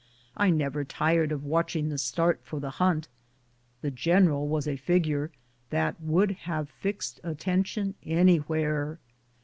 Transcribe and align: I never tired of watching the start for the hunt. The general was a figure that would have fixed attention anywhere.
I 0.35 0.49
never 0.49 0.83
tired 0.83 1.31
of 1.31 1.43
watching 1.43 1.89
the 1.89 1.99
start 1.99 2.39
for 2.43 2.59
the 2.59 2.71
hunt. 2.81 3.07
The 3.83 3.91
general 3.91 4.47
was 4.47 4.67
a 4.67 4.75
figure 4.75 5.29
that 5.69 6.01
would 6.01 6.31
have 6.49 6.71
fixed 6.71 7.19
attention 7.23 7.93
anywhere. 8.03 8.97